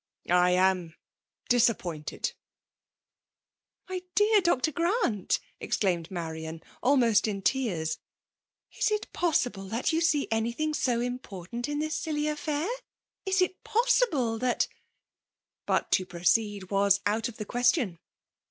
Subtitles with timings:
[0.31, 0.95] I am
[1.47, 2.31] disappointed!
[2.85, 3.41] *"''
[3.87, 4.71] My dear Dr.
[4.75, 5.37] Orant!
[5.49, 7.99] *' exclaimed MafiaD» almost in tears,''
[8.79, 10.97] is it possible that you see any ibkag bo
[11.29, 12.67] impoTtaat in tibis siUy Affair?
[13.29, 14.77] IbH possible that —^>
[15.67, 17.99] But to proceed was out of the question.